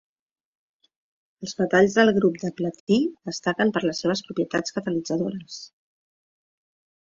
Els 1.47 1.51
metalls 1.59 1.97
del 1.99 2.11
grup 2.15 2.39
del 2.43 2.53
platí 2.61 2.97
destaquen 3.31 3.75
per 3.77 3.85
les 3.85 4.01
seves 4.05 4.25
propietats 4.31 4.77
catalitzadores. 4.79 5.61